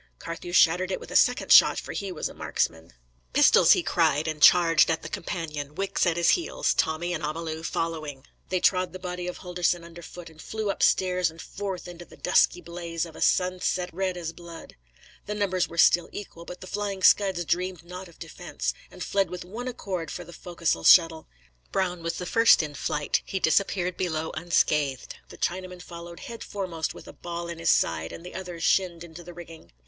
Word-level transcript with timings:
Carthew 0.17 0.51
shattered 0.51 0.89
it 0.91 0.99
with 0.99 1.11
a 1.11 1.15
second 1.15 1.51
shot, 1.51 1.77
for 1.77 1.91
he 1.91 2.11
was 2.11 2.27
a 2.27 2.33
marksman. 2.33 2.93
"Pistols!" 3.33 3.73
he 3.73 3.83
cried, 3.83 4.27
and 4.27 4.41
charged 4.41 4.89
at 4.89 5.03
the 5.03 5.07
companion, 5.09 5.75
Wicks 5.75 6.07
at 6.07 6.17
his 6.17 6.29
heels, 6.31 6.73
Tommy 6.73 7.13
and 7.13 7.23
Amalu 7.23 7.63
following. 7.63 8.25
They 8.49 8.59
trod 8.59 8.93
the 8.93 8.97
body 8.97 9.27
of 9.27 9.37
Holdorsen 9.41 9.83
underfoot, 9.83 10.27
and 10.27 10.41
flew 10.41 10.71
up 10.71 10.81
stairs 10.81 11.29
and 11.29 11.39
forth 11.39 11.87
into 11.87 12.03
the 12.03 12.17
dusky 12.17 12.61
blaze 12.61 13.05
of 13.05 13.15
a 13.15 13.21
sunset 13.21 13.91
red 13.93 14.17
as 14.17 14.33
blood. 14.33 14.75
The 15.27 15.35
numbers 15.35 15.67
were 15.67 15.77
still 15.77 16.09
equal, 16.11 16.45
but 16.45 16.61
the 16.61 16.65
Flying 16.65 17.03
Scuds 17.03 17.45
dreamed 17.45 17.83
not 17.85 18.07
of 18.07 18.17
defence, 18.17 18.73
and 18.89 19.03
fled 19.03 19.29
with 19.29 19.45
one 19.45 19.67
accord 19.67 20.09
for 20.09 20.23
the 20.23 20.33
forecastle 20.33 20.83
scuttle. 20.83 21.27
Brown 21.71 22.01
was 22.01 22.15
first 22.17 22.63
in 22.63 22.73
flight; 22.73 23.21
he 23.23 23.39
disappeared 23.39 23.97
below 23.97 24.31
unscathed; 24.33 25.17
the 25.29 25.37
Chinaman 25.37 25.79
followed 25.83 26.21
head 26.21 26.43
foremost 26.43 26.95
with 26.95 27.07
a 27.07 27.13
ball 27.13 27.47
in 27.49 27.59
his 27.59 27.69
side; 27.69 28.11
and 28.11 28.25
the 28.25 28.33
others 28.33 28.63
shinned 28.63 29.03
into 29.03 29.23
the 29.23 29.35
rigging. 29.35 29.71